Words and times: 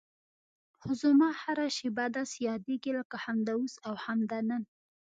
خو 0.77 0.89
زما 1.01 1.29
هره 1.41 1.67
شېبه 1.77 2.05
داسې 2.17 2.37
یادېږي 2.49 2.91
لکه 2.99 3.15
همدا 3.25 3.53
اوس 3.57 3.73
او 3.87 3.93
همدا 4.05 4.39
نن. 4.49 4.63